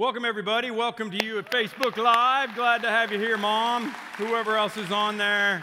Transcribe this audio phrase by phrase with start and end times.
[0.00, 0.70] Welcome, everybody.
[0.70, 2.54] Welcome to you at Facebook Live.
[2.54, 3.94] Glad to have you here, Mom.
[4.16, 5.62] Whoever else is on there.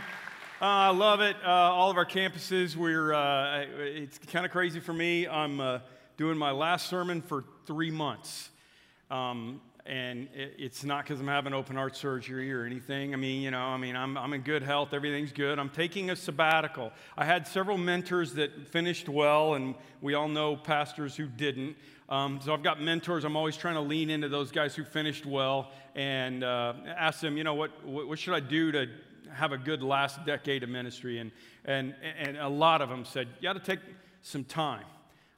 [0.62, 1.36] Uh, I love it.
[1.44, 5.27] Uh, all of our campuses, we're, uh, it's kind of crazy for me.
[5.27, 5.79] I'm uh,
[6.17, 8.52] doing my last sermon for three months.
[9.09, 13.15] Um, and it, it's not because I'm having open heart surgery or anything.
[13.15, 15.57] I mean, you know, I mean, I'm, I'm in good health, everything's good.
[15.57, 16.91] I'm taking a sabbatical.
[17.17, 21.75] I had several mentors that finished well, and we all know pastors who didn't.
[22.09, 23.25] Um, so I've got mentors.
[23.25, 27.35] I'm always trying to lean into those guys who finished well and uh, ask them,
[27.35, 28.88] you know, what, what should I do to
[29.34, 31.20] have a good last decade of ministry?
[31.20, 31.31] And,
[31.65, 33.81] and, and a lot of them said, you got to take
[34.21, 34.85] some time,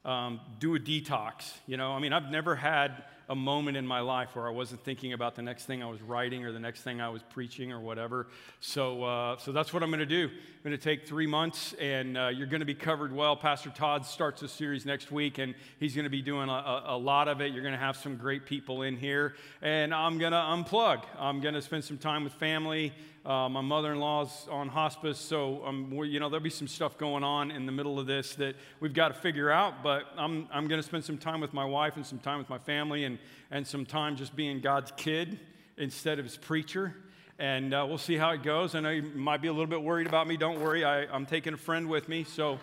[0.05, 1.53] um, do a detox.
[1.65, 4.83] You know, I mean, I've never had a moment in my life where I wasn't
[4.83, 7.71] thinking about the next thing I was writing or the next thing I was preaching
[7.71, 8.27] or whatever.
[8.59, 10.25] So, uh, so that's what I'm going to do.
[10.25, 13.35] I'm going to take three months, and uh, you're going to be covered well.
[13.35, 16.97] Pastor Todd starts a series next week, and he's going to be doing a, a,
[16.97, 17.53] lot of it.
[17.53, 21.03] You're going to have some great people in here, and I'm going to unplug.
[21.17, 22.93] I'm going to spend some time with family.
[23.29, 27.51] Uh, my mother-in-law's on hospice, so um, you know there'll be some stuff going on
[27.51, 29.83] in the middle of this that we've got to figure out.
[29.83, 32.49] But I'm I'm going to spend some time with my wife and some time with
[32.49, 33.19] my family and
[33.51, 35.39] and some time just being God's kid
[35.77, 36.95] instead of his preacher.
[37.37, 38.73] And uh, we'll see how it goes.
[38.73, 40.35] I know you might be a little bit worried about me.
[40.35, 42.57] Don't worry, I, I'm taking a friend with me, so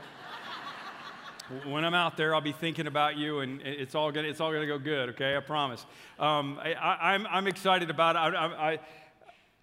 [1.64, 4.52] when I'm out there, I'll be thinking about you, and it's all gonna it's all
[4.52, 5.10] gonna go good.
[5.10, 5.86] Okay, I promise.
[6.18, 6.70] Um, I,
[7.14, 8.18] am I'm, I'm excited about it.
[8.18, 8.78] I, I, I,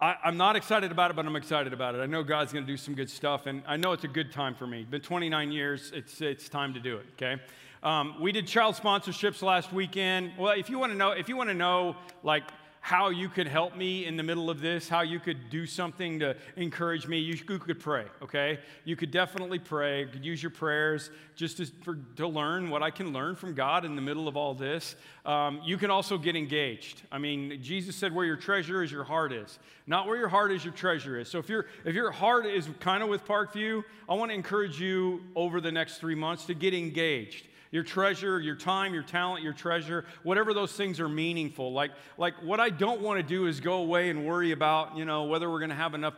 [0.00, 1.98] am not excited about it, but I'm excited about it.
[1.98, 4.32] I know God's going to do some good stuff, and I know it's a good
[4.32, 4.84] time for me.
[4.84, 5.92] Been 29 years.
[5.94, 7.40] It's, it's time to do it, okay?
[7.82, 10.32] Um, we did child sponsorships last weekend.
[10.38, 12.44] Well, if you want to know, if you want to know, like,
[12.84, 16.18] how you could help me in the middle of this, how you could do something
[16.18, 18.58] to encourage me, you could pray, okay?
[18.84, 22.82] You could definitely pray, you could use your prayers just to, for, to learn what
[22.82, 24.96] I can learn from God in the middle of all this.
[25.24, 27.00] Um, you can also get engaged.
[27.10, 29.58] I mean, Jesus said, where your treasure is, your heart is.
[29.86, 31.30] Not where your heart is, your treasure is.
[31.30, 34.78] So if, you if your heart is kind of with Parkview, I want to encourage
[34.78, 39.42] you over the next three months to get engaged your treasure, your time, your talent,
[39.42, 41.72] your treasure, whatever those things are meaningful.
[41.72, 45.04] Like, like what I don't want to do is go away and worry about, you
[45.04, 46.14] know, whether we're going to have enough,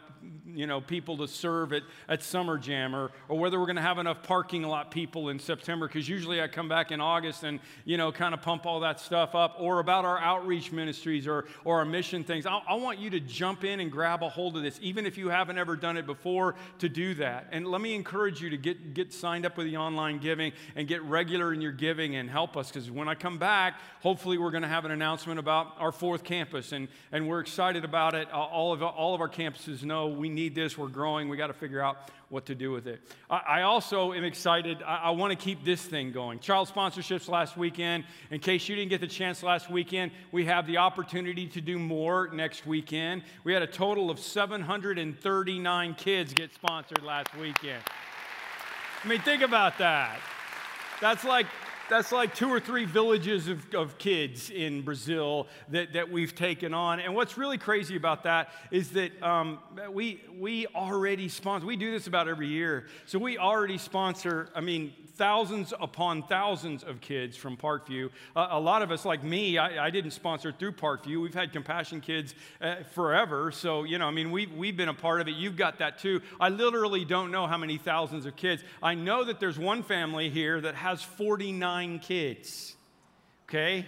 [0.46, 3.82] you know, people to serve at, at Summer Jam or, or whether we're going to
[3.82, 7.58] have enough parking lot people in September, because usually I come back in August and,
[7.86, 11.46] you know, kind of pump all that stuff up, or about our outreach ministries or,
[11.64, 12.44] or our mission things.
[12.44, 15.16] I, I want you to jump in and grab a hold of this, even if
[15.16, 17.48] you haven't ever done it before, to do that.
[17.50, 20.86] And let me encourage you to get, get signed up with the online giving and
[20.86, 24.50] get regular in your giving and help us because when I come back, hopefully we're
[24.50, 28.30] going to have an announcement about our fourth campus and, and we're excited about it.
[28.30, 31.52] All of, all of our campuses know we need this, we're growing, we got to
[31.52, 33.00] figure out what to do with it.
[33.30, 36.40] I, I also am excited, I, I want to keep this thing going.
[36.40, 38.04] Child sponsorships last weekend.
[38.30, 41.78] In case you didn't get the chance last weekend, we have the opportunity to do
[41.78, 43.22] more next weekend.
[43.44, 47.82] We had a total of 739 kids get sponsored last weekend.
[49.04, 50.18] I mean, think about that.
[51.00, 51.46] That's like
[51.88, 56.74] that's like two or three villages of, of kids in Brazil that, that we've taken
[56.74, 57.00] on.
[57.00, 59.58] And what's really crazy about that is that um,
[59.90, 62.86] we, we already sponsor, we do this about every year.
[63.06, 68.10] So we already sponsor, I mean, thousands upon thousands of kids from Parkview.
[68.34, 71.22] Uh, a lot of us, like me, I, I, didn't sponsor through Parkview.
[71.22, 73.50] We've had Compassion Kids uh, forever.
[73.50, 75.32] So, you know, I mean, we've, we've been a part of it.
[75.32, 76.20] You've got that too.
[76.38, 78.62] I literally don't know how many thousands of kids.
[78.82, 82.76] I know that there's one family here that has 49 kids.
[83.48, 83.86] Okay?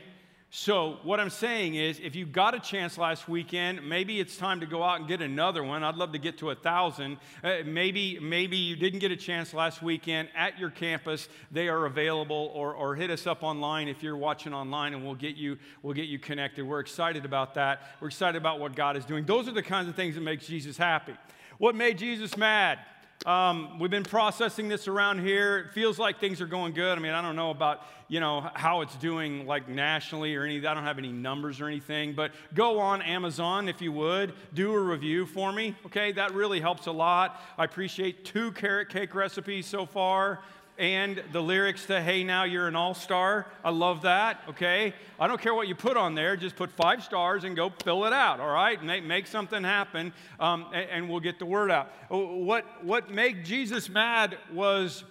[0.51, 4.61] So, what I'm saying is, if you got a chance last weekend, maybe it's time
[4.61, 5.85] to go out and get another one.
[5.85, 7.19] I'd love to get to a thousand.
[7.45, 11.29] Uh, maybe, maybe you didn't get a chance last weekend at your campus.
[11.53, 15.15] They are available, or, or hit us up online if you're watching online, and we'll
[15.15, 16.67] get you we'll get you connected.
[16.67, 17.83] We're excited about that.
[18.01, 19.27] We're excited about what God is doing.
[19.27, 21.15] Those are the kinds of things that make Jesus happy.
[21.59, 22.79] What made Jesus mad?
[23.27, 25.59] Um, we've been processing this around here.
[25.59, 26.97] It feels like things are going good.
[26.97, 30.65] I mean, I don't know about you know how it's doing like nationally or any.
[30.65, 32.15] I don't have any numbers or anything.
[32.15, 35.75] But go on Amazon if you would do a review for me.
[35.87, 37.43] Okay, that really helps a lot.
[37.59, 40.41] I appreciate two carrot cake recipes so far
[40.79, 43.47] and the lyrics to Hey Now You're an All Star.
[43.65, 44.95] I love that, okay?
[45.19, 48.05] I don't care what you put on there, just put five stars and go fill
[48.05, 48.83] it out, all right?
[48.83, 51.91] Make, make something happen, um, and, and, we'll get the word out.
[52.09, 55.03] What, what made Jesus mad was,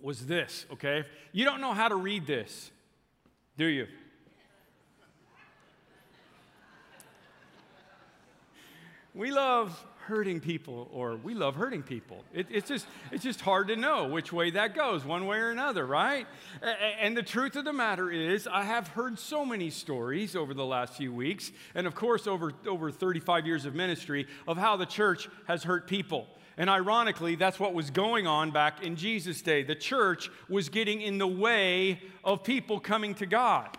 [0.00, 1.04] was this, okay?
[1.32, 2.70] You don't know how to read this,
[3.56, 3.86] do you?
[9.14, 12.24] We love hurting people or we love hurting people.
[12.32, 15.50] It, it's, just, it's just hard to know which way that goes, one way or
[15.50, 16.26] another, right?
[17.00, 20.64] And the truth of the matter is, I have heard so many stories over the
[20.64, 24.86] last few weeks, and of course, over, over 35 years of ministry, of how the
[24.86, 26.26] church has hurt people.
[26.56, 29.62] And ironically, that's what was going on back in Jesus' day.
[29.62, 33.78] The church was getting in the way of people coming to God.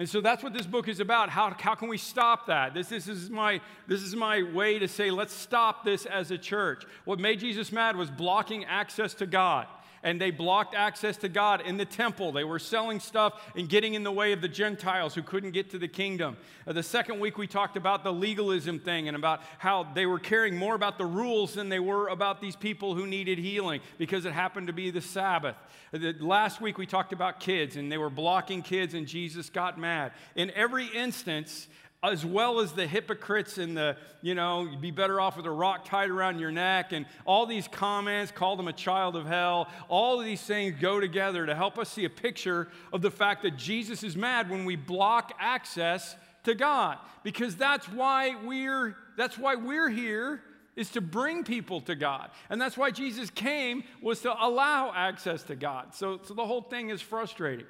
[0.00, 1.28] And so that's what this book is about.
[1.28, 2.72] How, how can we stop that?
[2.72, 6.38] This, this, is my, this is my way to say, let's stop this as a
[6.38, 6.84] church.
[7.04, 9.66] What made Jesus mad was blocking access to God
[10.02, 12.32] and they blocked access to God in the temple.
[12.32, 15.70] They were selling stuff and getting in the way of the Gentiles who couldn't get
[15.70, 16.36] to the kingdom.
[16.66, 20.18] Uh, the second week, we talked about the legalism thing and about how they were
[20.18, 24.24] caring more about the rules than they were about these people who needed healing because
[24.24, 25.56] it happened to be the Sabbath.
[25.92, 29.50] Uh, the, last week, we talked about kids and they were blocking kids, and Jesus
[29.50, 30.12] got mad.
[30.34, 31.68] In every instance,
[32.02, 35.50] as well as the hypocrites and the, you know, you'd be better off with a
[35.50, 39.68] rock tied around your neck, and all these comments, call them a child of hell.
[39.88, 43.42] All of these things go together to help us see a picture of the fact
[43.42, 46.98] that Jesus is mad when we block access to God.
[47.22, 50.40] Because that's why we're that's why we're here
[50.76, 52.30] is to bring people to God.
[52.48, 55.94] And that's why Jesus came was to allow access to God.
[55.94, 57.66] So, so the whole thing is frustrating.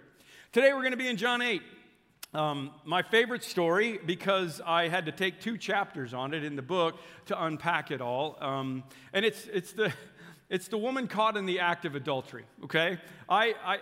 [0.52, 1.60] Today we're going to be in John 8.
[2.32, 6.62] Um, my favorite story, because I had to take two chapters on it in the
[6.62, 6.94] book
[7.26, 8.36] to unpack it all.
[8.40, 9.92] Um, and it's, it's, the,
[10.48, 12.98] it's the woman caught in the act of adultery, okay?
[13.28, 13.78] I, I,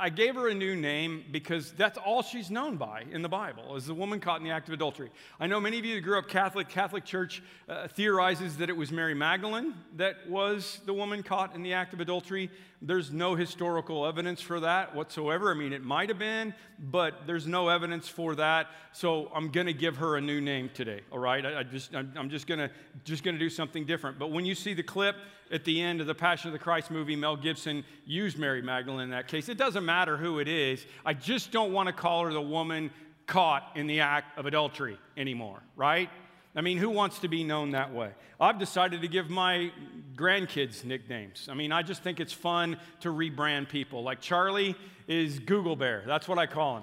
[0.00, 3.76] I gave her a new name because that's all she's known by in the Bible,
[3.76, 5.10] is the woman caught in the act of adultery.
[5.38, 8.76] I know many of you that grew up Catholic, Catholic Church uh, theorizes that it
[8.78, 12.50] was Mary Magdalene that was the woman caught in the act of adultery.
[12.82, 15.50] There's no historical evidence for that whatsoever.
[15.50, 18.68] I mean, it might have been, but there's no evidence for that.
[18.92, 21.44] So I'm going to give her a new name today, all right?
[21.44, 22.70] I, I just, I'm, just going to
[23.04, 24.18] just going to do something different.
[24.18, 25.16] But when you see the clip
[25.52, 29.04] at the end of the Passion of the Christ movie, Mel Gibson used Mary Magdalene
[29.04, 29.50] in that case.
[29.50, 30.86] It doesn't matter who it is.
[31.04, 32.90] I just don't want to call her the woman
[33.26, 36.08] caught in the act of adultery anymore, right?
[36.54, 38.10] I mean, who wants to be known that way?
[38.40, 39.70] I've decided to give my
[40.16, 41.48] grandkids nicknames.
[41.48, 44.02] I mean, I just think it's fun to rebrand people.
[44.02, 44.74] Like Charlie
[45.06, 46.02] is Google Bear.
[46.06, 46.82] That's what I call him.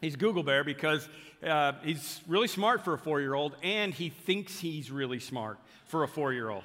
[0.00, 1.08] He's Google Bear because
[1.44, 5.58] uh, he's really smart for a four year old and he thinks he's really smart
[5.86, 6.62] for a four year old.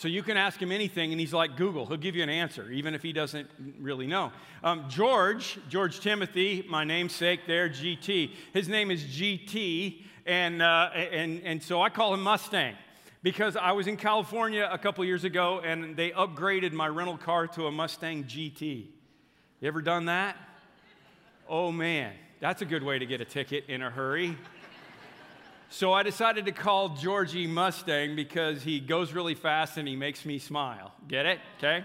[0.00, 1.84] So you can ask him anything, and he's like Google.
[1.84, 4.32] He'll give you an answer, even if he doesn't really know.
[4.64, 8.30] Um, George, George Timothy, my namesake there, GT.
[8.54, 12.76] His name is GT, and, uh, and, and so I call him Mustang
[13.22, 17.46] because I was in California a couple years ago, and they upgraded my rental car
[17.48, 18.86] to a Mustang GT.
[19.60, 20.34] You ever done that?
[21.46, 24.38] Oh man, that's a good way to get a ticket in a hurry.
[25.72, 30.24] So I decided to call Georgie Mustang because he goes really fast and he makes
[30.24, 30.92] me smile.
[31.06, 31.38] Get it?
[31.58, 31.84] Okay.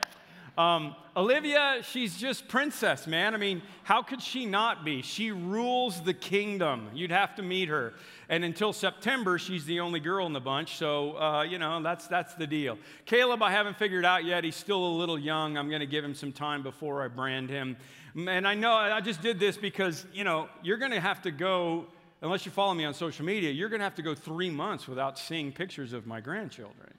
[0.58, 3.36] Um, Olivia, she's just princess, man.
[3.36, 5.04] I mean, how could she not be?
[5.04, 6.90] She rules the kingdom.
[6.96, 7.94] You'd have to meet her.
[8.28, 10.78] And until September, she's the only girl in the bunch.
[10.78, 12.80] So, uh, you know, that's, that's the deal.
[13.06, 14.44] Caleb, I haven't figured out yet.
[14.44, 15.60] He's still a little young.
[15.60, 17.78] I'm going to give him some time before I brand him.
[18.16, 21.32] And I know I just did this because, you know, you're going to have to
[21.32, 21.86] go
[22.22, 24.88] unless you follow me on social media, you're going to have to go three months
[24.88, 26.94] without seeing pictures of my grandchildren.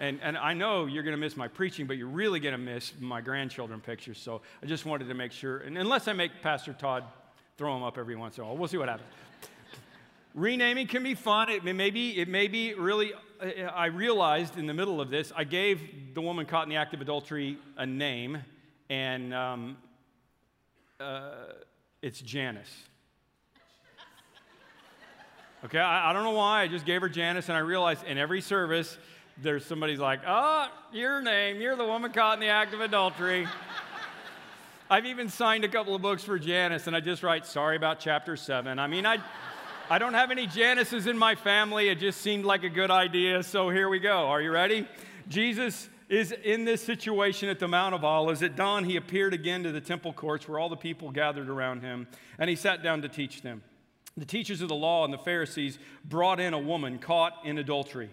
[0.00, 2.58] and, and I know you're going to miss my preaching, but you're really going to
[2.58, 4.18] miss my grandchildren pictures.
[4.18, 7.04] So I just wanted to make sure, and unless I make Pastor Todd
[7.58, 9.08] throw them up every once in a while, we'll see what happens.
[10.34, 11.50] Renaming can be fun.
[11.50, 15.44] It may be, it may be really, I realized in the middle of this, I
[15.44, 18.38] gave the woman caught in the act of adultery a name,
[18.88, 19.76] and um,
[20.98, 21.32] uh,
[22.00, 22.72] it's Janice.
[25.64, 26.62] Okay, I, I, don't know why.
[26.62, 28.98] I just gave her Janice, and I realized in every service,
[29.40, 33.46] there's somebody's like, oh, your name, you're the woman caught in the act of adultery.
[34.90, 38.00] I've even signed a couple of books for Janice, and I just write, sorry about
[38.00, 38.80] chapter seven.
[38.80, 39.18] I mean, I,
[39.88, 41.88] I don't have any Janices in my family.
[41.88, 44.26] It just seemed like a good idea, so here we go.
[44.26, 44.88] Are you ready?
[45.28, 48.42] Jesus is in this situation at the Mount of Olives.
[48.42, 51.82] At dawn, he appeared again to the temple courts where all the people gathered around
[51.82, 53.62] him, and he sat down to teach them.
[54.16, 58.10] The teachers of the law and the Pharisees brought in a woman caught in adultery.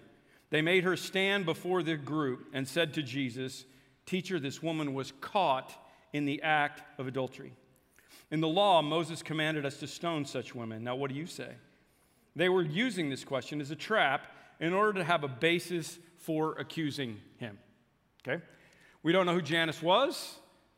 [0.50, 3.66] They made her stand before the group and said to Jesus,
[4.06, 5.72] Teacher, this woman was caught
[6.14, 7.54] in the act of adultery.
[8.32, 10.84] In the law, Moses commanded us to stone such women.
[10.84, 11.52] Now, what do you say?
[12.36, 14.28] They were using this question as a trap
[14.60, 17.58] in order to have a basis for accusing him.
[18.28, 18.44] Okay?
[19.04, 20.36] We don't know who Janice was.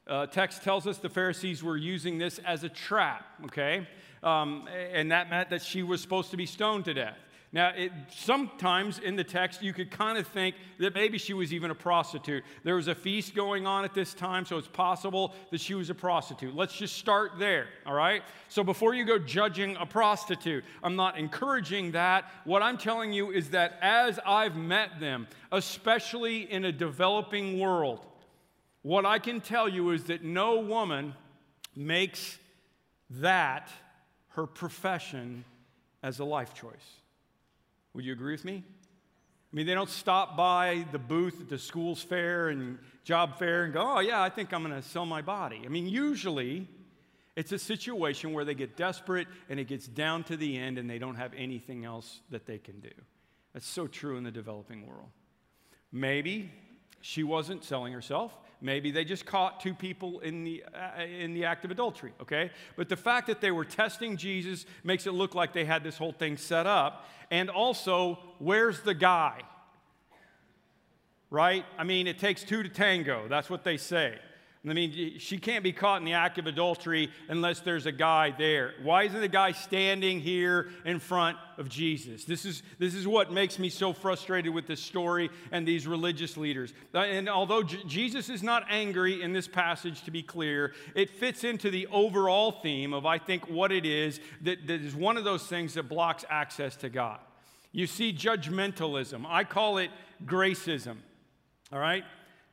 [0.08, 3.88] Uh, text tells us the Pharisees were using this as a trap, okay?
[4.24, 7.18] Um, and that meant that she was supposed to be stoned to death.
[7.54, 11.52] Now, it, sometimes in the text, you could kind of think that maybe she was
[11.52, 12.44] even a prostitute.
[12.64, 15.90] There was a feast going on at this time, so it's possible that she was
[15.90, 16.56] a prostitute.
[16.56, 18.24] Let's just start there, all right?
[18.48, 22.32] So, before you go judging a prostitute, I'm not encouraging that.
[22.46, 28.06] What I'm telling you is that as I've met them, especially in a developing world,
[28.82, 31.16] what I can tell you is that no woman
[31.76, 32.40] makes
[33.10, 33.70] that
[34.32, 35.46] her profession
[36.04, 37.00] as a life choice.
[37.94, 38.64] Would you agree with me?
[38.66, 43.66] I mean, they don't stop by the booth at the school's fair and job fair
[43.66, 45.62] and go, oh, yeah, I think I'm going to sell my body.
[45.66, 46.70] I mean, usually
[47.36, 50.90] it's a situation where they get desperate and it gets down to the end and
[50.90, 52.92] they don't have anything else that they can do.
[53.54, 55.10] That's so true in the developing world.
[55.92, 56.52] Maybe
[57.02, 58.38] she wasn't selling herself.
[58.62, 62.52] Maybe they just caught two people in the, uh, in the act of adultery, okay?
[62.76, 65.98] But the fact that they were testing Jesus makes it look like they had this
[65.98, 67.08] whole thing set up.
[67.32, 69.42] And also, where's the guy?
[71.32, 71.66] Right?
[71.78, 73.28] I mean, it takes two to tango.
[73.28, 74.20] That's what they say.
[74.70, 78.32] I mean, she can't be caught in the act of adultery unless there's a guy
[78.38, 78.76] there.
[78.84, 82.26] Why isn't the guy standing here in front of Jesus?
[82.26, 86.38] This is, this is what makes me so frustrated with this story and these religious
[86.38, 86.74] leaders.
[86.94, 91.10] Uh, and although J- Jesus is not angry in this passage, to be clear, it
[91.10, 95.18] fits into the overall theme of, I think, what it is that, that is one
[95.18, 97.20] of those things that blocks access to God.
[97.72, 99.26] You see judgmentalism.
[99.28, 99.90] I call it
[100.24, 100.98] gracism.
[101.74, 102.04] All right?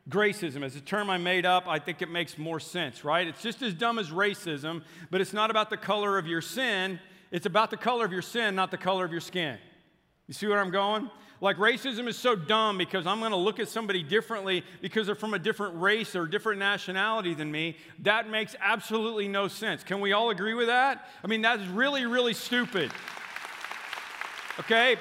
[0.09, 1.67] Gracism is a term I made up.
[1.67, 3.27] I think it makes more sense, right?
[3.27, 6.99] It's just as dumb as racism, but it's not about the color of your sin.
[7.31, 9.59] It's about the color of your sin, not the color of your skin.
[10.27, 11.11] You see where I'm going?
[11.41, 15.15] Like racism is so dumb because I'm going to look at somebody differently because they're
[15.15, 17.77] from a different race or different nationality than me.
[18.01, 19.85] That makes absolutely no sense.
[19.85, 21.07] Can we all agree with that?
[21.23, 22.91] I mean, that's really, really stupid.
[24.59, 24.97] Okay?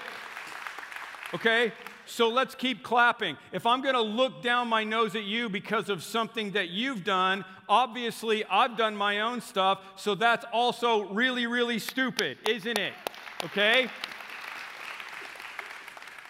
[1.34, 1.72] Okay?
[2.08, 3.38] So let's keep clapping.
[3.52, 7.04] If I'm going to look down my nose at you because of something that you've
[7.04, 12.94] done, obviously I've done my own stuff, so that's also really, really stupid, isn't it?
[13.46, 13.90] Okay?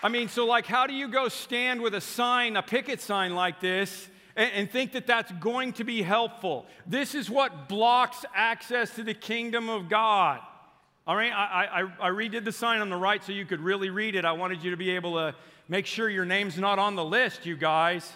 [0.01, 3.35] I mean, so like, how do you go stand with a sign, a picket sign
[3.35, 4.09] like this?
[4.37, 6.67] and, think that that's going to be helpful.
[6.85, 10.39] This is what blocks access to the kingdom of God.
[11.07, 13.89] All right, I, I, I redid the sign on the right so you could really
[13.89, 14.25] read it.
[14.25, 15.35] I wanted you to be able to
[15.67, 18.11] make sure your name's not on the list, you guys.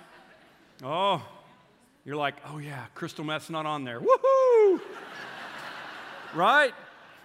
[0.83, 1.21] Oh,
[2.05, 3.99] you're like, oh yeah, crystal meth's not on there.
[3.99, 4.81] Woohoo!
[6.33, 6.73] right?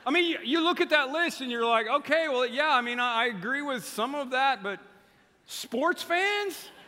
[0.05, 3.01] I mean, you, look at that list and you're like, okay, well, yeah, I mean,
[3.01, 4.81] I, I agree with some of that, but
[5.47, 6.69] sports fans?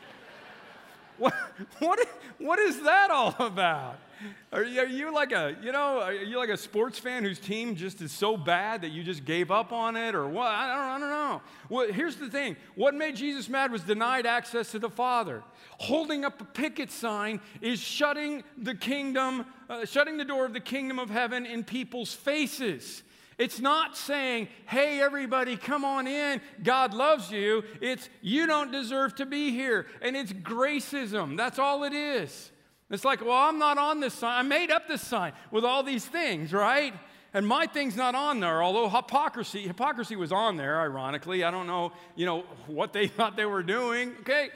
[1.18, 1.34] What,
[1.80, 1.98] what,
[2.38, 3.98] what is that all about?
[4.52, 7.38] Are you, are you, like a, you know, are you like a sports fan whose
[7.38, 10.46] team just is so bad that you just gave up on it or what?
[10.46, 11.42] I don't, I don't know.
[11.68, 12.56] Well, here's the thing.
[12.74, 15.42] What made Jesus mad was denied access to the Father.
[15.78, 20.60] Holding up a picket sign is shutting the kingdom, uh, shutting the door of the
[20.60, 23.02] kingdom of heaven in people's faces.
[23.36, 26.40] It's not saying, hey, everybody, come on in.
[26.64, 27.62] God loves you.
[27.80, 29.86] It's, you don't deserve to be here.
[30.02, 31.36] And it's gracism.
[31.36, 32.50] That's all it is.
[32.90, 34.38] It's like, well, I'm not on this sign.
[34.38, 36.94] I made up this sign with all these things, right?
[37.34, 41.44] And my thing's not on there, although hypocrisy, hypocrisy was on there, ironically.
[41.44, 44.14] I don't know, you know, what they thought they were doing.
[44.20, 44.50] Okay.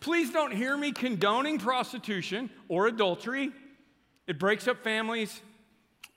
[0.00, 3.52] Please don't hear me condoning prostitution or adultery.
[4.26, 5.40] It breaks up families.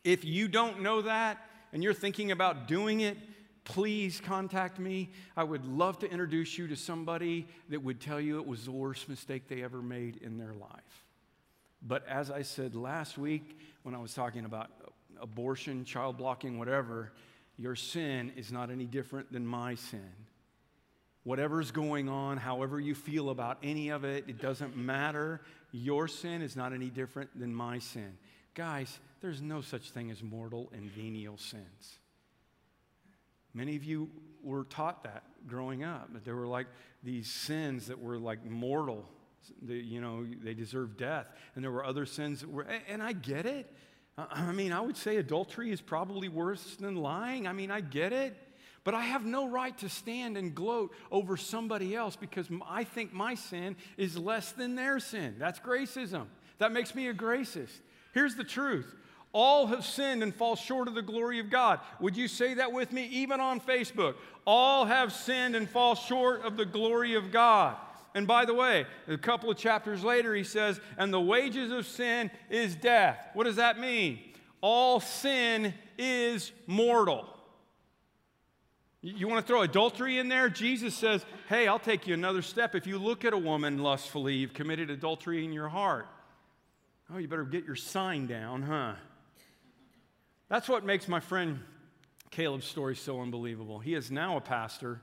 [0.03, 1.37] If you don't know that
[1.71, 3.17] and you're thinking about doing it,
[3.63, 5.11] please contact me.
[5.37, 8.71] I would love to introduce you to somebody that would tell you it was the
[8.71, 11.04] worst mistake they ever made in their life.
[11.87, 14.71] But as I said last week when I was talking about
[15.21, 17.11] abortion, child blocking, whatever,
[17.57, 20.11] your sin is not any different than my sin.
[21.23, 25.41] Whatever's going on, however you feel about any of it, it doesn't matter.
[25.71, 28.17] Your sin is not any different than my sin.
[28.53, 31.99] Guys, there's no such thing as mortal and venial sins.
[33.53, 34.09] Many of you
[34.43, 36.67] were taught that growing up, that there were like
[37.03, 39.05] these sins that were like mortal
[39.65, 41.27] you know, they deserve death.
[41.55, 43.71] And there were other sins that were, and I get it.
[44.17, 47.47] I mean, I would say adultery is probably worse than lying.
[47.47, 48.35] I mean, I get it.
[48.85, 53.11] But I have no right to stand and gloat over somebody else because I think
[53.11, 55.35] my sin is less than their sin.
[55.39, 56.27] That's gracism.
[56.59, 57.81] That makes me a gracist.
[58.13, 58.95] Here's the truth
[59.33, 61.81] all have sinned and fall short of the glory of God.
[61.99, 64.15] Would you say that with me, even on Facebook?
[64.47, 67.75] All have sinned and fall short of the glory of God.
[68.15, 71.85] And by the way, a couple of chapters later, he says, and the wages of
[71.85, 73.19] sin is death.
[73.33, 74.19] What does that mean?
[74.61, 77.27] All sin is mortal.
[79.01, 80.49] You want to throw adultery in there?
[80.49, 82.73] Jesus says, Hey, I'll take you another step.
[82.73, 86.07] If you look at a woman lustfully, you've committed adultery in your heart.
[87.13, 88.93] Oh, you better get your sign down, huh?
[90.47, 91.59] That's what makes my friend
[92.31, 93.77] Caleb's story so unbelievable.
[93.77, 95.01] He is now a pastor,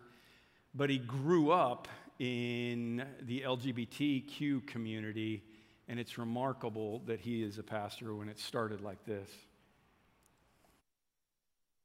[0.75, 1.87] but he grew up
[2.19, 5.43] in the LGBTQ community,
[5.89, 9.29] and it's remarkable that he is a pastor when it started like this.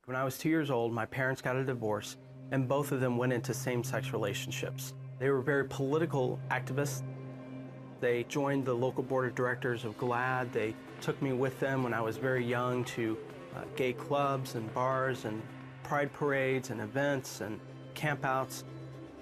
[0.06, 2.16] When I was two years old, my parents got a divorce,
[2.52, 4.94] and both of them went into same sex relationships.
[5.20, 7.04] They were very political activists.
[8.00, 10.54] They joined the local board of directors of GLAAD.
[10.54, 13.18] They took me with them when I was very young to
[13.56, 15.42] uh, gay clubs and bars and
[15.84, 17.60] pride parades and events and
[17.96, 18.64] campouts.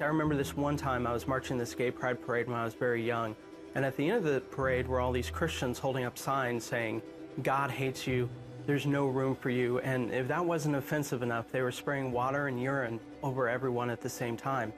[0.02, 2.74] I remember this one time I was marching this gay pride parade when I was
[2.74, 3.34] very young,
[3.76, 7.02] and at the end of the parade were all these Christians holding up signs saying,
[7.44, 8.30] God hates you,
[8.66, 9.80] there's no room for you.
[9.80, 14.02] And if that wasn't offensive enough, they were spraying water and urine over everyone at
[14.02, 14.74] the same time.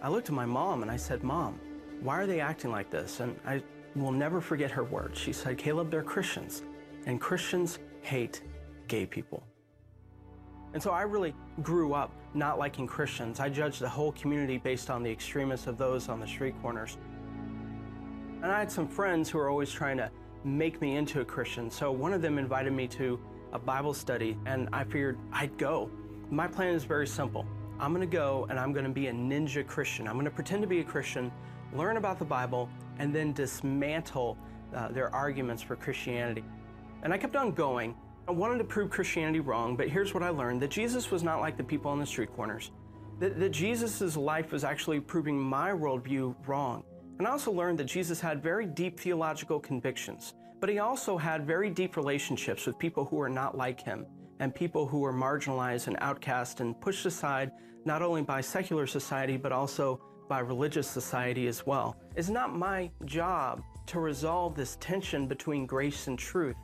[0.00, 1.58] I looked at my mom and I said, Mom,
[2.00, 3.20] why are they acting like this?
[3.20, 3.62] And I
[3.96, 5.18] will never forget her words.
[5.18, 6.62] She said, Caleb, they're Christians,
[7.06, 8.42] and Christians hate
[8.86, 9.42] gay people.
[10.74, 13.40] And so I really grew up not liking Christians.
[13.40, 16.96] I judged the whole community based on the extremists of those on the street corners.
[18.42, 20.10] And I had some friends who were always trying to
[20.44, 21.70] make me into a Christian.
[21.70, 23.20] So one of them invited me to
[23.52, 25.90] a Bible study, and I figured I'd go.
[26.30, 27.46] My plan is very simple.
[27.78, 30.06] I'm going to go and I'm going to be a ninja Christian.
[30.08, 31.30] I'm going to pretend to be a Christian,
[31.74, 34.38] learn about the Bible, and then dismantle
[34.74, 36.44] uh, their arguments for Christianity.
[37.02, 37.94] And I kept on going.
[38.28, 41.40] I wanted to prove Christianity wrong, but here's what I learned that Jesus was not
[41.40, 42.70] like the people on the street corners.
[43.18, 46.84] That, that Jesus' life was actually proving my worldview wrong.
[47.18, 51.46] And I also learned that Jesus had very deep theological convictions, but he also had
[51.46, 54.06] very deep relationships with people who were not like him
[54.38, 57.50] and people who were marginalized and outcast and pushed aside
[57.84, 61.96] not only by secular society but also by religious society as well.
[62.16, 66.56] It's not my job to resolve this tension between grace and truth.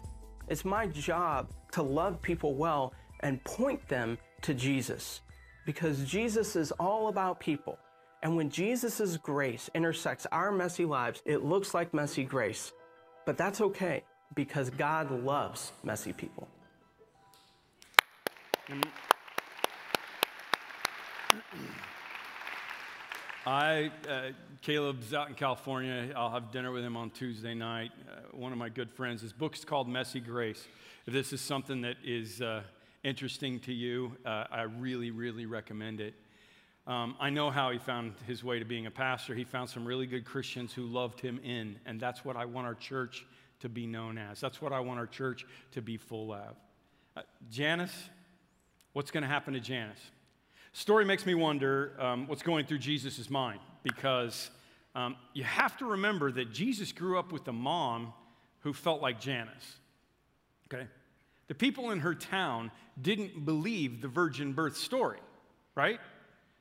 [0.50, 5.20] It's my job to love people well and point them to Jesus
[5.66, 7.78] because Jesus is all about people.
[8.22, 12.72] And when Jesus' grace intersects our messy lives, it looks like messy grace.
[13.26, 14.02] But that's okay
[14.34, 16.48] because God loves messy people.
[23.46, 26.12] I, uh, Caleb's out in California.
[26.16, 27.92] I'll have dinner with him on Tuesday night.
[28.10, 29.22] Uh, one of my good friends.
[29.22, 30.66] His book is called Messy Grace.
[31.06, 32.62] If this is something that is uh,
[33.04, 36.14] interesting to you, uh, I really, really recommend it.
[36.88, 39.34] Um, I know how he found his way to being a pastor.
[39.34, 42.66] He found some really good Christians who loved him in, and that's what I want
[42.66, 43.24] our church
[43.60, 44.40] to be known as.
[44.40, 46.56] That's what I want our church to be full of.
[47.16, 48.08] Uh, Janice,
[48.92, 50.00] what's going to happen to Janice?
[50.72, 54.50] Story makes me wonder um, what's going through Jesus' mind because
[54.94, 58.12] um, you have to remember that Jesus grew up with a mom
[58.60, 59.76] who felt like Janice.
[60.72, 60.86] Okay?
[61.46, 62.70] The people in her town
[63.00, 65.20] didn't believe the virgin birth story,
[65.74, 65.98] right?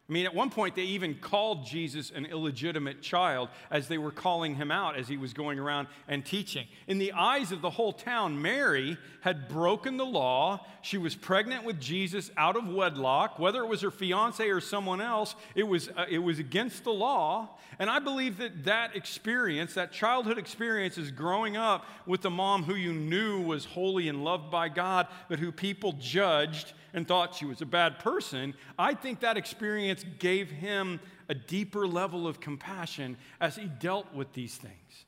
[0.09, 4.11] I mean, at one point, they even called Jesus an illegitimate child as they were
[4.11, 6.65] calling him out as he was going around and teaching.
[6.87, 10.65] In the eyes of the whole town, Mary had broken the law.
[10.81, 13.37] She was pregnant with Jesus out of wedlock.
[13.37, 16.93] Whether it was her fiance or someone else, it was, uh, it was against the
[16.93, 17.49] law.
[17.77, 22.63] And I believe that that experience, that childhood experience, is growing up with a mom
[22.63, 27.35] who you knew was holy and loved by God, but who people judged and thought
[27.35, 32.39] she was a bad person, I think that experience gave him a deeper level of
[32.39, 35.05] compassion as he dealt with these things.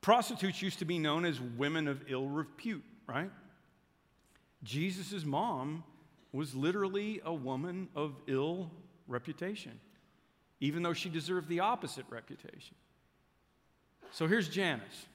[0.00, 3.30] Prostitutes used to be known as women of ill repute, right?
[4.62, 5.84] Jesus' mom
[6.32, 8.70] was literally a woman of ill
[9.06, 9.78] reputation,
[10.60, 12.74] even though she deserved the opposite reputation.
[14.12, 15.06] So here's Janice.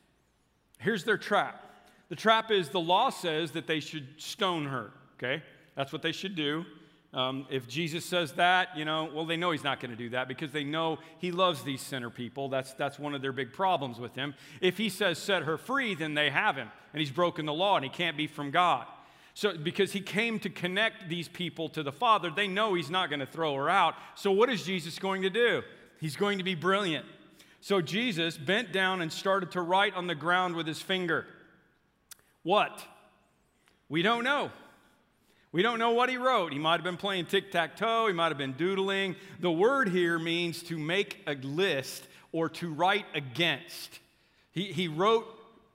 [0.78, 1.90] Here's their trap.
[2.10, 5.42] The trap is the law says that they should stone her, okay?
[5.76, 6.66] That's what they should do.
[7.14, 10.10] Um, if Jesus says that, you know, well, they know he's not going to do
[10.12, 12.48] that because they know he loves these sinner people.
[12.48, 14.34] That's, that's one of their big problems with him.
[14.62, 17.76] If he says, set her free, then they have him, and he's broken the law,
[17.76, 18.86] and he can't be from God.
[19.34, 23.10] So, because he came to connect these people to the Father, they know he's not
[23.10, 23.96] going to throw her out.
[24.16, 25.64] So, what is Jesus going to do?
[26.00, 27.06] He's going to be brilliant.
[27.62, 31.26] So, Jesus bent down and started to write on the ground with his finger.
[32.44, 32.86] What?
[33.88, 34.52] We don't know.
[35.52, 36.54] We don't know what he wrote.
[36.54, 39.16] He might have been playing tic tac toe, he might have been doodling.
[39.40, 44.00] The word here means to make a list or to write against.
[44.54, 45.26] He, he wrote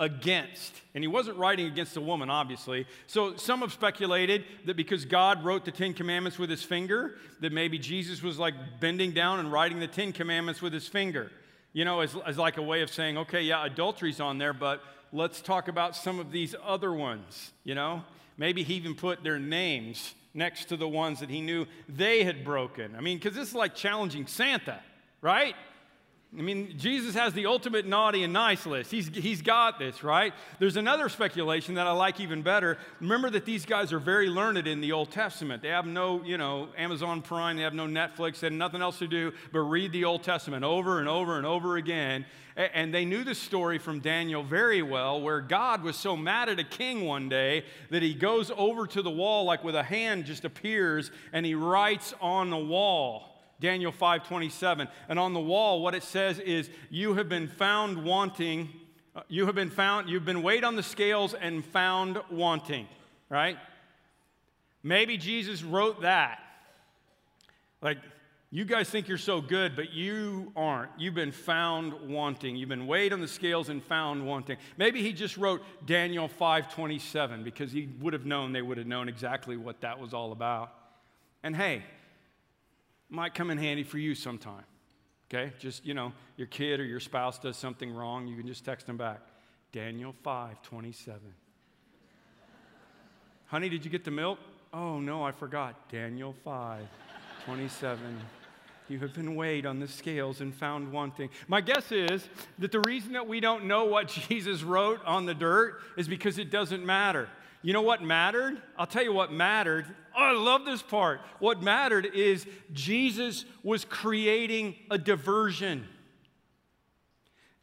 [0.00, 0.74] against.
[0.94, 2.86] And he wasn't writing against a woman, obviously.
[3.06, 7.52] So some have speculated that because God wrote the Ten Commandments with his finger, that
[7.52, 11.30] maybe Jesus was like bending down and writing the Ten Commandments with his finger.
[11.72, 14.82] You know, as, as like a way of saying, okay, yeah, adultery's on there, but
[15.12, 18.02] let's talk about some of these other ones, you know?
[18.38, 22.44] Maybe he even put their names next to the ones that he knew they had
[22.44, 22.94] broken.
[22.96, 24.80] I mean, because this is like challenging Santa,
[25.22, 25.54] right?
[26.38, 28.90] I mean, Jesus has the ultimate naughty and nice list.
[28.90, 30.34] He's, he's got this, right?
[30.58, 32.76] There's another speculation that I like even better.
[33.00, 35.62] Remember that these guys are very learned in the Old Testament.
[35.62, 38.98] They have no, you know, Amazon Prime, they have no Netflix, they have nothing else
[38.98, 42.26] to do but read the Old Testament over and over and over again.
[42.54, 46.58] And they knew the story from Daniel very well, where God was so mad at
[46.58, 50.26] a king one day that he goes over to the wall, like with a hand
[50.26, 53.35] just appears, and he writes on the wall.
[53.60, 54.88] Daniel 5:27.
[55.08, 58.68] And on the wall what it says is you have been found wanting
[59.14, 62.86] uh, you have been found you've been weighed on the scales and found wanting,
[63.30, 63.58] right?
[64.82, 66.38] Maybe Jesus wrote that.
[67.80, 67.98] Like
[68.50, 70.90] you guys think you're so good, but you aren't.
[70.98, 72.56] You've been found wanting.
[72.56, 74.58] You've been weighed on the scales and found wanting.
[74.76, 79.08] Maybe he just wrote Daniel 5:27 because he would have known they would have known
[79.08, 80.72] exactly what that was all about.
[81.42, 81.84] And hey,
[83.08, 84.64] might come in handy for you sometime.
[85.28, 85.52] Okay?
[85.58, 88.86] Just, you know, your kid or your spouse does something wrong, you can just text
[88.86, 89.20] them back.
[89.72, 91.20] Daniel 5 27.
[93.46, 94.38] Honey, did you get the milk?
[94.72, 95.88] Oh, no, I forgot.
[95.88, 96.86] Daniel 5
[97.44, 98.20] 27.
[98.88, 101.30] You have been weighed on the scales and found wanting.
[101.48, 105.34] My guess is that the reason that we don't know what Jesus wrote on the
[105.34, 107.28] dirt is because it doesn't matter.
[107.66, 108.62] You know what mattered?
[108.78, 109.86] I'll tell you what mattered.
[110.16, 111.20] Oh, I love this part.
[111.40, 115.84] What mattered is Jesus was creating a diversion.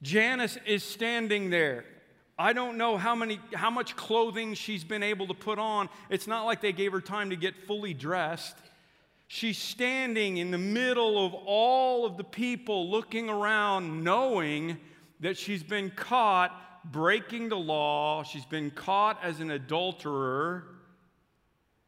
[0.02, 1.86] Janice is standing there.
[2.38, 5.88] I don't know how, many, how much clothing she's been able to put on.
[6.10, 8.58] It's not like they gave her time to get fully dressed.
[9.30, 14.80] She's standing in the middle of all of the people looking around, knowing
[15.22, 16.52] that she's been caught
[16.86, 18.24] breaking the law.
[18.24, 20.66] She's been caught as an adulterer.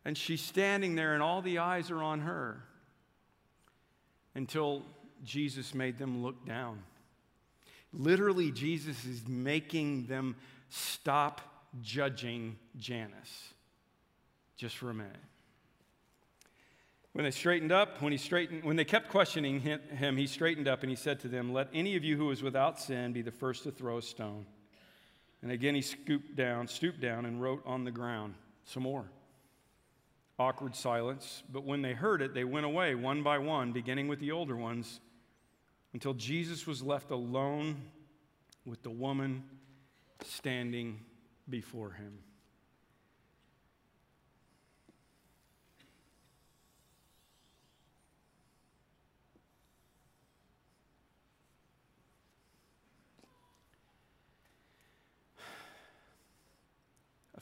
[0.06, 2.64] And she's standing there, and all the eyes are on her
[4.36, 4.84] until
[5.24, 6.84] Jesus made them look down.
[7.92, 10.36] Literally, Jesus is making them
[10.70, 11.42] stop
[11.82, 13.54] judging Janice
[14.58, 15.16] just for a minute.
[17.14, 20.84] When they straightened up, when, he straightened, when they kept questioning him, he straightened up
[20.84, 23.32] and he said to them, Let any of you who is without sin be the
[23.32, 24.46] first to throw a stone.
[25.42, 29.06] And again, he scooped down, stooped down, and wrote on the ground some more.
[30.38, 34.20] Awkward silence, but when they heard it, they went away one by one, beginning with
[34.20, 35.00] the older ones,
[35.94, 37.82] until Jesus was left alone
[38.66, 39.44] with the woman
[40.24, 41.00] standing
[41.50, 42.18] before him.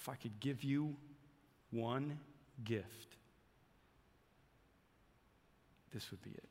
[0.04, 0.98] If I could give you
[1.72, 2.20] one
[2.66, 3.16] gift,
[5.94, 6.50] this would be it.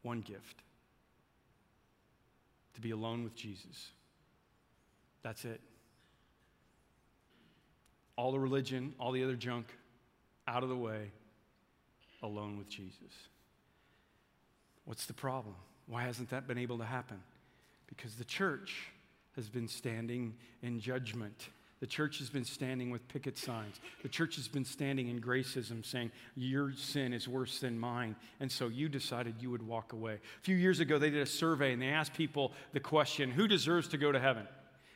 [0.00, 0.62] One gift
[2.72, 3.90] to be alone with Jesus.
[5.22, 5.60] That's it.
[8.16, 9.66] All the religion, all the other junk
[10.48, 11.10] out of the way,
[12.22, 13.12] alone with Jesus.
[14.86, 15.56] What's the problem?
[15.86, 17.20] Why hasn't that been able to happen?
[17.88, 18.86] Because the church
[19.36, 21.48] has been standing in judgment.
[21.80, 23.80] The church has been standing with picket signs.
[24.02, 28.14] The church has been standing in gracism saying, Your sin is worse than mine.
[28.38, 30.14] And so you decided you would walk away.
[30.14, 33.48] A few years ago, they did a survey and they asked people the question, Who
[33.48, 34.46] deserves to go to heaven?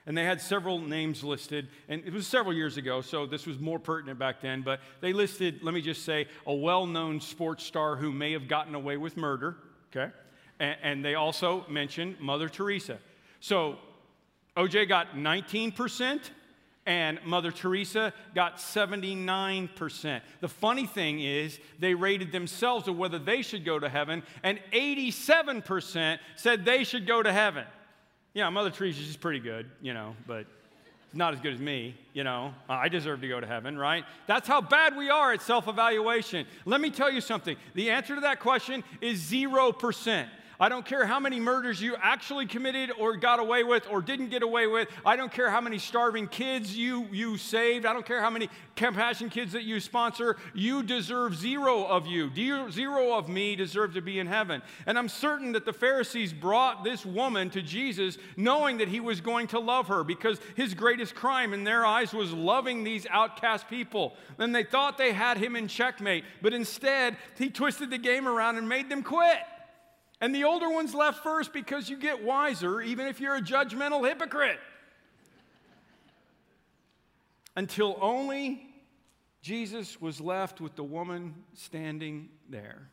[0.06, 3.58] And they had several names listed, and it was several years ago, so this was
[3.58, 4.62] more pertinent back then.
[4.62, 8.46] But they listed, let me just say, a well known sports star who may have
[8.46, 9.56] gotten away with murder,
[9.90, 10.12] okay?
[10.60, 13.00] And, and they also mentioned Mother Teresa.
[13.40, 13.78] So
[14.56, 16.20] OJ got 19%,
[16.86, 20.20] and Mother Teresa got 79%.
[20.40, 24.58] The funny thing is, they rated themselves of whether they should go to heaven, and
[24.72, 27.64] 87% said they should go to heaven.
[28.34, 30.46] Yeah, Mother Teresa, just pretty good, you know, but
[31.12, 32.54] not as good as me, you know.
[32.68, 34.04] Uh, I deserve to go to heaven, right?
[34.26, 36.46] That's how bad we are at self evaluation.
[36.64, 40.28] Let me tell you something the answer to that question is 0%.
[40.58, 44.28] I don't care how many murders you actually committed or got away with or didn't
[44.28, 44.88] get away with.
[45.04, 47.84] I don't care how many starving kids you, you saved.
[47.84, 50.36] I don't care how many compassion kids that you sponsor.
[50.54, 52.30] You deserve zero of you.
[52.34, 54.62] Zero of me deserve to be in heaven.
[54.86, 59.20] And I'm certain that the Pharisees brought this woman to Jesus knowing that he was
[59.20, 63.68] going to love her because his greatest crime in their eyes was loving these outcast
[63.68, 64.14] people.
[64.38, 68.56] And they thought they had him in checkmate, but instead, he twisted the game around
[68.56, 69.38] and made them quit.
[70.20, 74.06] And the older ones left first because you get wiser, even if you're a judgmental
[74.08, 74.58] hypocrite.
[77.54, 78.66] Until only
[79.42, 82.88] Jesus was left with the woman standing there.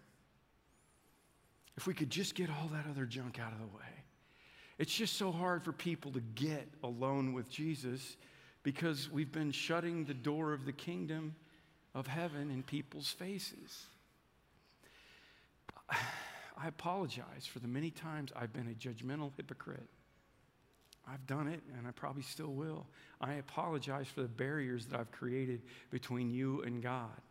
[1.77, 3.83] If we could just get all that other junk out of the way.
[4.77, 8.17] It's just so hard for people to get alone with Jesus
[8.63, 11.35] because we've been shutting the door of the kingdom
[11.95, 13.85] of heaven in people's faces.
[16.57, 19.89] I apologize for the many times I've been a judgmental hypocrite.
[21.07, 22.87] I've done it and I probably still will.
[23.19, 27.21] I apologize for the barriers that I've created between you and God.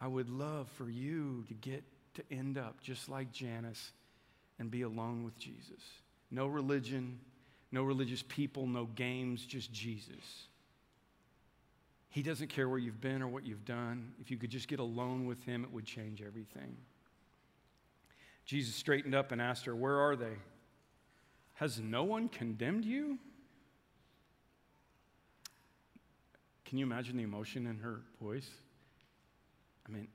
[0.00, 3.92] I would love for you to get to end up just like Janice
[4.58, 5.82] and be alone with Jesus.
[6.30, 7.18] No religion,
[7.72, 10.46] no religious people, no games, just Jesus.
[12.08, 14.12] He doesn't care where you've been or what you've done.
[14.20, 16.76] If you could just get alone with Him, it would change everything.
[18.50, 20.34] Jesus straightened up and asked her, Where are they?
[21.54, 23.16] Has no one condemned you?
[26.64, 28.50] Can you imagine the emotion in her voice?
[29.86, 30.08] I mean,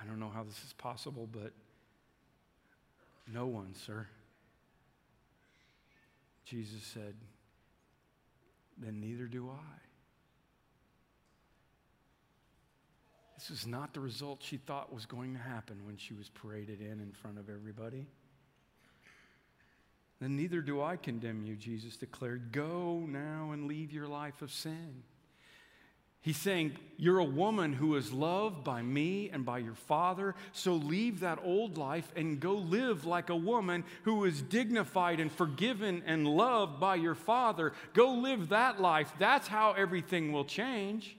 [0.00, 1.50] I don't know how this is possible, but
[3.26, 4.06] no one, sir.
[6.44, 7.16] Jesus said,
[8.78, 9.91] Then neither do I.
[13.42, 16.80] This was not the result she thought was going to happen when she was paraded
[16.80, 18.06] in in front of everybody.
[20.20, 22.52] Then neither do I condemn you, Jesus declared.
[22.52, 25.02] Go now and leave your life of sin.
[26.20, 30.74] He's saying, You're a woman who is loved by me and by your father, so
[30.74, 36.04] leave that old life and go live like a woman who is dignified and forgiven
[36.06, 37.72] and loved by your father.
[37.92, 39.12] Go live that life.
[39.18, 41.16] That's how everything will change.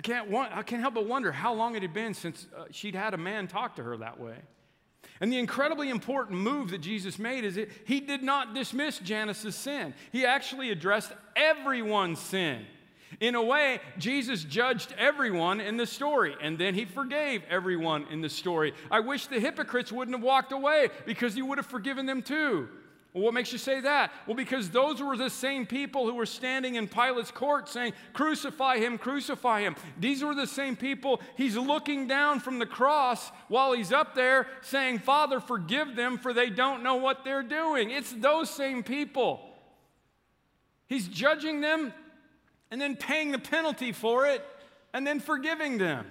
[0.00, 2.94] I can't, I can't help but wonder how long it had been since uh, she'd
[2.94, 4.36] had a man talk to her that way.
[5.20, 9.54] And the incredibly important move that Jesus made is that he did not dismiss Janice's
[9.54, 9.92] sin.
[10.10, 12.64] He actually addressed everyone's sin.
[13.20, 18.22] In a way, Jesus judged everyone in the story, and then he forgave everyone in
[18.22, 18.72] the story.
[18.90, 22.70] I wish the hypocrites wouldn't have walked away because he would have forgiven them too.
[23.12, 24.12] Well, what makes you say that?
[24.26, 28.78] Well, because those were the same people who were standing in Pilate's court saying, Crucify
[28.78, 29.74] him, crucify him.
[29.98, 31.20] These were the same people.
[31.36, 36.32] He's looking down from the cross while he's up there saying, Father, forgive them, for
[36.32, 37.90] they don't know what they're doing.
[37.90, 39.40] It's those same people.
[40.86, 41.92] He's judging them
[42.70, 44.46] and then paying the penalty for it
[44.94, 46.06] and then forgiving them.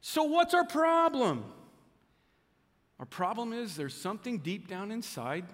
[0.00, 1.44] So, what's our problem?
[3.02, 5.44] Our problem is there's something deep down inside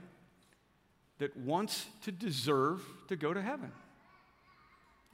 [1.16, 3.72] that wants to deserve to go to heaven.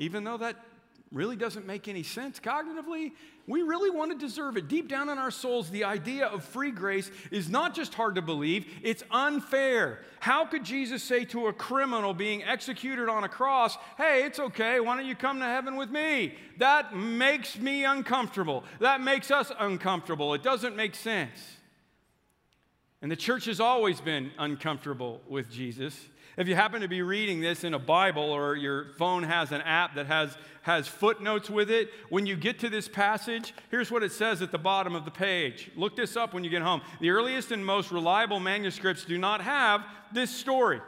[0.00, 0.56] Even though that
[1.12, 3.12] really doesn't make any sense cognitively,
[3.46, 4.66] we really want to deserve it.
[4.66, 8.22] Deep down in our souls, the idea of free grace is not just hard to
[8.22, 10.00] believe, it's unfair.
[10.18, 14.80] How could Jesus say to a criminal being executed on a cross, hey, it's okay,
[14.80, 16.34] why don't you come to heaven with me?
[16.58, 18.64] That makes me uncomfortable.
[18.80, 20.34] That makes us uncomfortable.
[20.34, 21.53] It doesn't make sense.
[23.04, 26.06] And the church has always been uncomfortable with Jesus.
[26.38, 29.60] If you happen to be reading this in a Bible or your phone has an
[29.60, 34.02] app that has, has footnotes with it, when you get to this passage, here's what
[34.02, 35.70] it says at the bottom of the page.
[35.76, 36.80] Look this up when you get home.
[36.98, 40.80] The earliest and most reliable manuscripts do not have this story.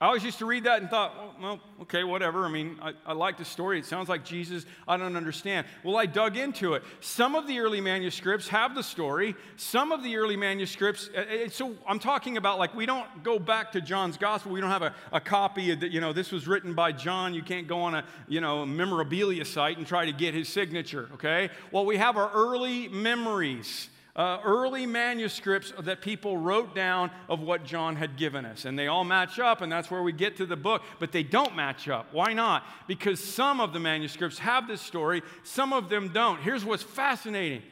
[0.00, 2.46] I always used to read that and thought, well, well okay, whatever.
[2.46, 3.78] I mean, I, I, like the story.
[3.78, 4.64] It sounds like Jesus.
[4.88, 5.66] I don't understand.
[5.84, 6.82] Well, I dug into it.
[7.00, 9.34] Some of the early manuscripts have the story.
[9.56, 11.10] Some of the early manuscripts,
[11.50, 14.52] so I'm talking about like we don't go back to John's gospel.
[14.52, 17.34] We don't have a, a copy of that, you know, this was written by John.
[17.34, 21.10] You can't go on a, you know, memorabilia site and try to get his signature,
[21.12, 21.50] okay?
[21.72, 27.64] Well, we have our early memories uh, early manuscripts that people wrote down of what
[27.64, 28.64] John had given us.
[28.64, 30.82] And they all match up, and that's where we get to the book.
[30.98, 32.12] But they don't match up.
[32.12, 32.64] Why not?
[32.86, 36.40] Because some of the manuscripts have this story, some of them don't.
[36.40, 37.62] Here's what's fascinating.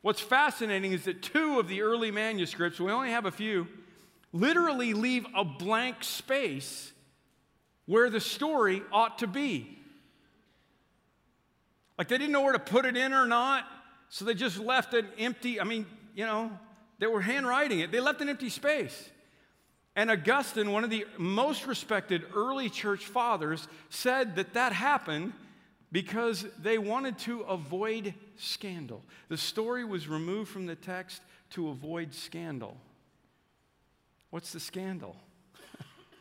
[0.00, 3.68] What's fascinating is that two of the early manuscripts, we only have a few,
[4.32, 6.92] literally leave a blank space
[7.86, 9.78] where the story ought to be.
[11.98, 13.64] Like they didn't know where to put it in or not.
[14.12, 15.58] So they just left an empty.
[15.58, 16.50] I mean, you know,
[16.98, 19.10] They were handwriting it, they left an empty space.
[19.96, 25.32] And Augustine, one of the most respected early church fathers, said that that happened
[25.90, 29.02] because they wanted to avoid scandal.
[29.28, 32.76] The story was removed from the text to avoid scandal.
[34.30, 35.16] What's the scandal?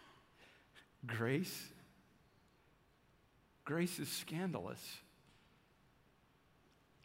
[1.05, 1.67] Grace.
[3.65, 4.81] Grace is scandalous.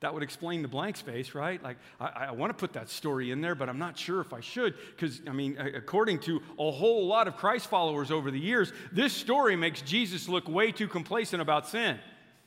[0.00, 1.62] That would explain the blank space, right?
[1.62, 4.32] Like, I, I want to put that story in there, but I'm not sure if
[4.34, 4.74] I should.
[4.94, 9.14] Because, I mean, according to a whole lot of Christ followers over the years, this
[9.14, 11.98] story makes Jesus look way too complacent about sin,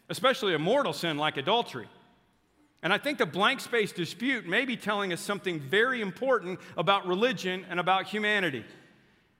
[0.09, 1.87] especially a mortal sin like adultery.
[2.81, 7.07] And I think the blank space dispute may be telling us something very important about
[7.07, 8.63] religion and about humanity.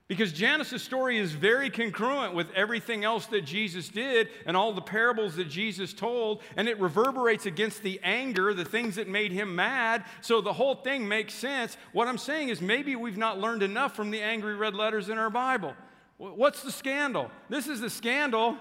[0.10, 4.82] Because Janus' story is very congruent with everything else that Jesus did and all the
[4.82, 9.56] parables that Jesus told, and it reverberates against the anger, the things that made him
[9.56, 10.04] mad.
[10.22, 11.78] So the whole thing makes sense.
[11.94, 15.20] What I'm saying is maybe we've not learned enough from the angry red letters in
[15.20, 15.76] our Bible.
[16.18, 17.30] What's the scandal?
[17.48, 18.58] This is the scandal.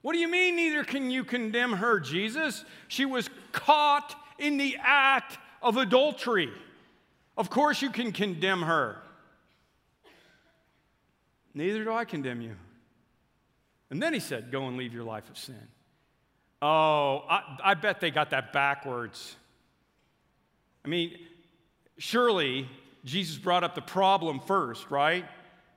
[0.00, 2.64] What do you mean, neither can you condemn her, Jesus?
[2.88, 6.50] She was caught in the act of adultery.
[7.36, 9.02] Of course, you can condemn her.
[11.54, 12.56] Neither do I condemn you.
[13.90, 15.68] And then he said, Go and leave your life of sin.
[16.60, 19.36] Oh, I, I bet they got that backwards.
[20.84, 21.16] I mean,
[21.98, 22.68] surely
[23.04, 25.24] Jesus brought up the problem first, right?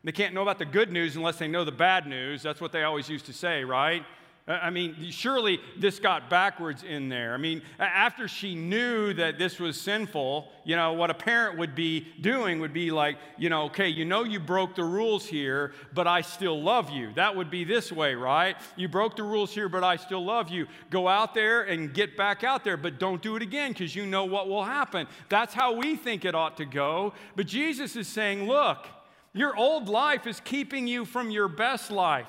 [0.04, 2.42] They can't know about the good news unless they know the bad news.
[2.42, 4.04] That's what they always used to say, right?
[4.48, 7.34] I mean, surely this got backwards in there.
[7.34, 11.76] I mean, after she knew that this was sinful, you know, what a parent would
[11.76, 15.74] be doing would be like, you know, okay, you know you broke the rules here,
[15.94, 17.12] but I still love you.
[17.16, 18.56] That would be this way, right?
[18.78, 20.68] You broke the rules here, but I still love you.
[20.90, 24.06] Go out there and get back out there, but don't do it again because you
[24.06, 25.08] know what will happen.
[25.28, 27.14] That's how we think it ought to go.
[27.36, 28.88] But Jesus is saying, look,
[29.34, 32.28] your old life is keeping you from your best life.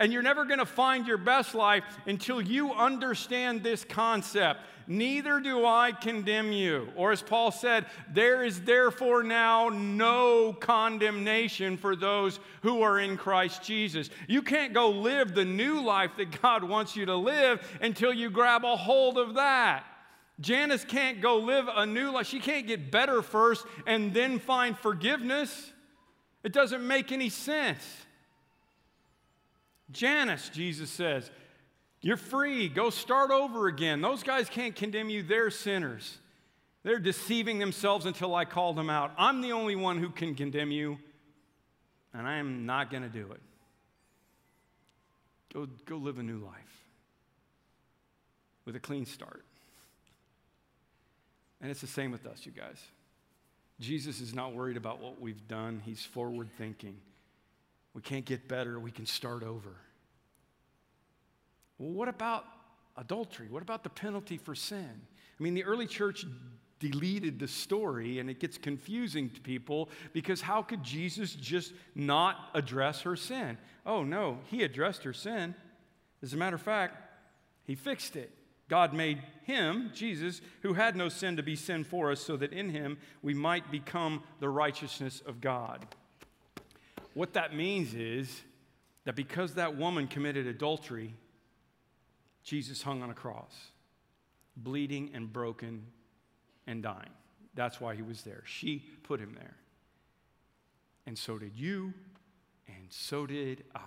[0.00, 4.60] And you're never going to find your best life until you understand this concept.
[4.86, 6.88] Neither do I condemn you.
[6.96, 13.18] Or as Paul said, there is therefore now no condemnation for those who are in
[13.18, 14.08] Christ Jesus.
[14.26, 18.30] You can't go live the new life that God wants you to live until you
[18.30, 19.84] grab a hold of that.
[20.40, 22.26] Janice can't go live a new life.
[22.26, 25.72] She can't get better first and then find forgiveness.
[26.42, 27.84] It doesn't make any sense.
[29.92, 31.30] Janice, Jesus says,
[32.00, 32.68] you're free.
[32.68, 34.00] Go start over again.
[34.00, 35.22] Those guys can't condemn you.
[35.22, 36.18] They're sinners.
[36.82, 39.12] They're deceiving themselves until I call them out.
[39.18, 40.98] I'm the only one who can condemn you,
[42.14, 43.40] and I am not going to do it.
[45.52, 46.54] Go, go live a new life
[48.64, 49.44] with a clean start.
[51.60, 52.80] And it's the same with us, you guys.
[53.78, 56.96] Jesus is not worried about what we've done, he's forward thinking.
[57.94, 59.76] We can't get better, we can start over.
[61.78, 62.44] Well, what about
[62.96, 63.48] adultery?
[63.48, 64.90] What about the penalty for sin?
[65.38, 66.26] I mean, the early church
[66.78, 72.36] deleted the story and it gets confusing to people because how could Jesus just not
[72.54, 73.58] address her sin?
[73.86, 75.54] Oh, no, he addressed her sin.
[76.22, 76.96] As a matter of fact,
[77.64, 78.30] he fixed it.
[78.68, 82.52] God made him, Jesus, who had no sin, to be sin for us so that
[82.52, 85.86] in him we might become the righteousness of God.
[87.14, 88.42] What that means is
[89.04, 91.14] that because that woman committed adultery,
[92.44, 93.54] Jesus hung on a cross,
[94.56, 95.86] bleeding and broken
[96.66, 97.10] and dying.
[97.54, 98.42] That's why he was there.
[98.46, 99.56] She put him there.
[101.06, 101.92] And so did you,
[102.68, 103.80] and so did I.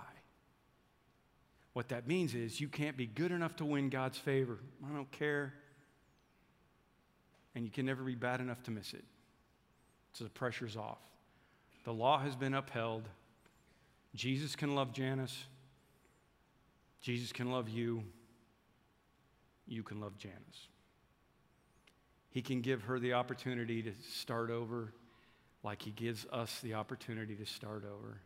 [1.72, 4.58] What that means is you can't be good enough to win God's favor.
[4.88, 5.54] I don't care.
[7.54, 9.04] And you can never be bad enough to miss it.
[10.12, 10.98] So the pressure's off.
[11.84, 13.08] The law has been upheld.
[14.14, 15.44] Jesus can love Janice.
[17.00, 18.02] Jesus can love you.
[19.66, 20.68] You can love Janice.
[22.30, 24.92] He can give her the opportunity to start over
[25.62, 28.20] like he gives us the opportunity to start over.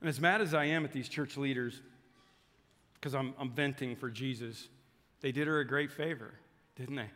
[0.00, 1.80] And as mad as I am at these church leaders,
[2.94, 4.68] because I'm, I'm venting for Jesus,
[5.20, 6.34] they did her a great favor,
[6.76, 7.10] didn't they?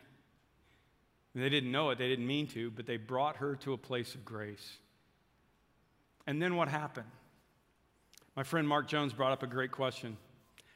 [1.35, 4.15] They didn't know it, they didn't mean to, but they brought her to a place
[4.15, 4.79] of grace.
[6.27, 7.07] And then what happened?
[8.37, 10.17] My friend Mark Jones brought up a great question.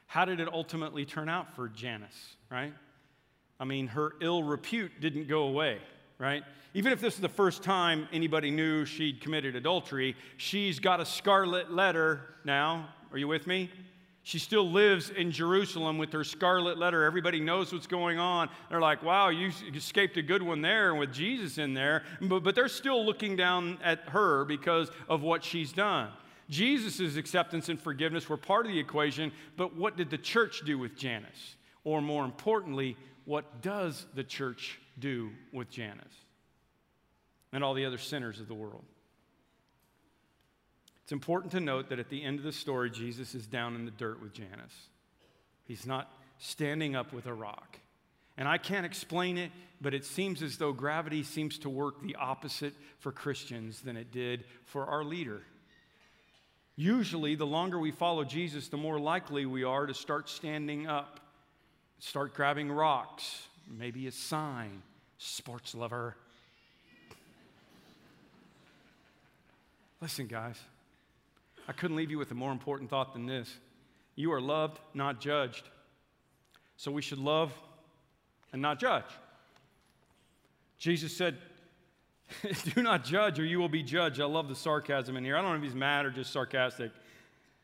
[0.07, 2.73] How did it ultimately turn out for Janice, right?
[3.59, 5.79] I mean, her ill repute didn't go away,
[6.17, 6.43] right?
[6.73, 11.05] Even if this is the first time anybody knew she'd committed adultery, she's got a
[11.05, 12.89] scarlet letter now.
[13.11, 13.69] Are you with me?
[14.27, 17.05] She still lives in Jerusalem with her scarlet letter.
[17.05, 18.49] Everybody knows what's going on.
[18.69, 22.03] They're like, wow, you escaped a good one there with Jesus in there.
[22.19, 26.09] But, but they're still looking down at her because of what she's done.
[26.49, 30.77] Jesus' acceptance and forgiveness were part of the equation, but what did the church do
[30.77, 31.55] with Janice?
[31.85, 36.03] Or more importantly, what does the church do with Janice
[37.53, 38.83] and all the other sinners of the world?
[41.07, 43.85] It's important to note that at the end of the story, Jesus is down in
[43.85, 44.89] the dirt with Janice.
[45.63, 47.79] He's not standing up with a rock.
[48.37, 52.17] And I can't explain it, but it seems as though gravity seems to work the
[52.17, 55.43] opposite for Christians than it did for our leader.
[56.75, 61.21] Usually, the longer we follow Jesus, the more likely we are to start standing up,
[61.99, 64.81] start grabbing rocks, maybe a sign,
[65.17, 66.17] sports lover.
[70.01, 70.59] Listen, guys.
[71.67, 73.53] I couldn't leave you with a more important thought than this.
[74.15, 75.63] You are loved, not judged.
[76.77, 77.51] So we should love
[78.53, 79.05] and not judge.
[80.77, 81.37] Jesus said,
[82.75, 84.21] Do not judge, or you will be judged.
[84.21, 85.37] I love the sarcasm in here.
[85.37, 86.91] I don't know if he's mad or just sarcastic.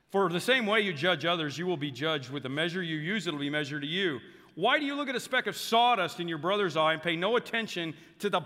[0.10, 2.30] For the same way you judge others, you will be judged.
[2.30, 4.20] With the measure you use, it'll be measured to you.
[4.56, 7.16] Why do you look at a speck of sawdust in your brother's eye and pay
[7.16, 8.42] no attention to the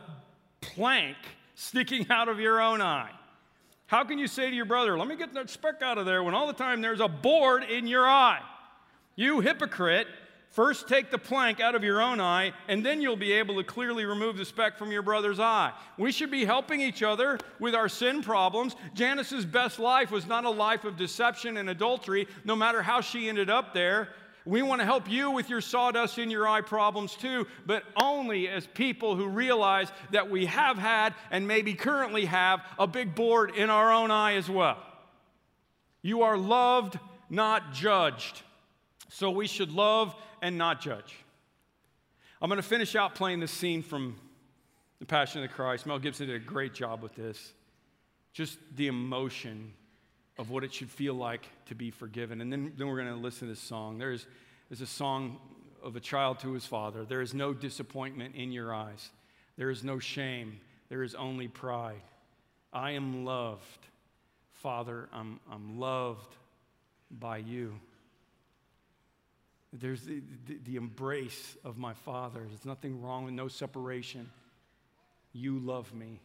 [0.62, 1.18] plank
[1.56, 3.12] sticking out of your own eye?
[3.88, 6.22] How can you say to your brother, let me get that speck out of there,
[6.22, 8.42] when all the time there's a board in your eye?
[9.16, 10.08] You hypocrite,
[10.52, 13.64] first take the plank out of your own eye, and then you'll be able to
[13.64, 15.72] clearly remove the speck from your brother's eye.
[15.98, 18.76] We should be helping each other with our sin problems.
[18.94, 23.30] Janice's best life was not a life of deception and adultery, no matter how she
[23.30, 24.10] ended up there.
[24.48, 28.48] We want to help you with your sawdust in your eye problems too, but only
[28.48, 33.54] as people who realize that we have had and maybe currently have a big board
[33.56, 34.78] in our own eye as well.
[36.02, 36.98] You are loved,
[37.30, 38.42] not judged.
[39.10, 41.18] So we should love and not judge.
[42.42, 44.16] I'm going to finish out playing this scene from
[45.00, 45.86] The Passion of the Christ.
[45.86, 47.52] Mel Gibson did a great job with this.
[48.32, 49.74] Just the emotion
[50.38, 52.42] of what it should feel like to be forgiven.
[52.42, 53.98] And then, then we're going to listen to this song.
[53.98, 54.28] There's,
[54.70, 55.40] there's a song
[55.84, 57.06] of a child to his father.
[57.06, 59.10] There is no disappointment in your eyes,
[59.58, 60.60] there is no shame,
[60.90, 62.02] there is only pride.
[62.74, 63.88] I am loved.
[64.54, 66.36] Father, I'm, I'm loved
[67.12, 67.80] by you.
[69.72, 72.42] There's the, the, the, embrace of my Father.
[72.48, 74.30] There's nothing wrong with no separation.
[75.34, 76.20] You love me.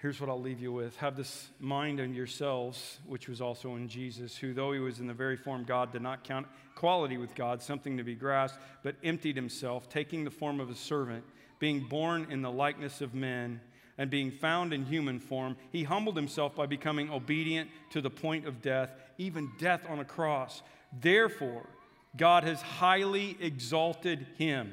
[0.00, 0.96] Here's what I'll leave you with.
[0.98, 5.08] Have this mind in yourselves, which was also in Jesus, who, though he was in
[5.08, 8.94] the very form God, did not count equality with God something to be grasped, but
[9.02, 11.24] emptied himself, taking the form of a servant,
[11.58, 13.60] being born in the likeness of men,
[13.98, 18.46] and being found in human form, he humbled himself by becoming obedient to the point
[18.46, 20.62] of death, even death on a cross.
[21.00, 21.66] Therefore,
[22.16, 24.72] God has highly exalted him,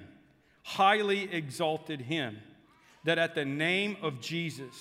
[0.61, 2.38] highly exalted him,
[3.05, 4.76] that at the name of Jesus,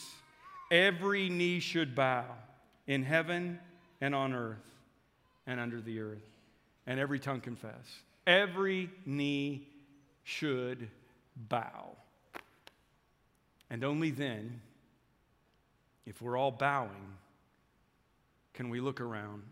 [0.75, 2.25] Every knee should bow
[2.89, 3.61] in heaven
[4.01, 4.59] and on earth
[5.47, 6.27] and under the earth,
[6.85, 8.01] and every tongue confess.
[8.27, 9.69] Every knee
[10.25, 10.91] should
[11.37, 11.91] bow.
[13.71, 14.63] And only then,
[16.07, 17.19] if we're all bowing,
[18.53, 19.45] can we look around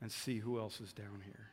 [0.00, 1.50] and see who else is down here.